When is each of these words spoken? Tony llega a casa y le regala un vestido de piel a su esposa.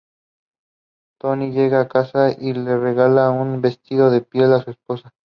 Tony 1.19 1.51
llega 1.51 1.81
a 1.81 1.87
casa 1.87 2.31
y 2.31 2.53
le 2.53 2.75
regala 2.75 3.29
un 3.29 3.61
vestido 3.61 4.09
de 4.09 4.21
piel 4.21 4.51
a 4.51 4.63
su 4.63 4.71
esposa. 4.71 5.13